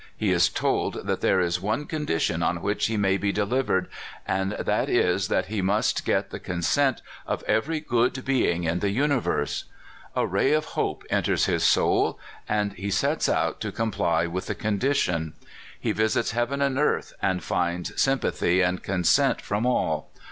He 0.17 0.31
is 0.31 0.49
told 0.49 1.05
that 1.05 1.21
there 1.21 1.39
is 1.39 1.61
one 1.61 1.85
condition 1.85 2.41
on 2.41 2.63
which 2.63 2.87
he 2.87 2.97
may 2.97 3.17
be 3.17 3.31
delivered, 3.31 3.87
and 4.27 4.53
that 4.53 4.89
is 4.89 5.27
that 5.27 5.45
he 5.45 5.61
must 5.61 6.05
get 6.05 6.31
the 6.31 6.39
consent 6.39 7.03
of 7.27 7.43
every 7.43 7.79
good 7.79 8.25
being 8.25 8.63
in 8.63 8.79
the 8.79 8.89
universe. 8.89 9.65
A 10.15 10.25
ray 10.25 10.53
of 10.53 10.65
hope 10.73 11.03
enters 11.11 11.45
his 11.45 11.63
soul, 11.63 12.17
and 12.49 12.73
he 12.73 12.85
96 12.85 13.01
CALIFORNIA 13.01 13.21
SKETCHES. 13.21 13.27
sets 13.27 13.29
out 13.29 13.61
to 13.61 13.71
comply 13.71 14.25
with 14.25 14.47
the 14.47 14.55
condition. 14.55 15.33
He 15.79 15.91
visits 15.91 16.31
heaven 16.31 16.63
and 16.63 16.79
earth, 16.79 17.13
and 17.21 17.43
finds 17.43 18.01
sympathy 18.01 18.59
and 18.61 18.81
consent 18.81 19.39
from 19.39 19.67
all. 19.67 20.09